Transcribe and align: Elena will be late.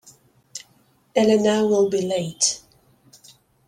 Elena 1.15 1.63
will 1.67 1.87
be 1.87 2.01
late. 2.01 2.63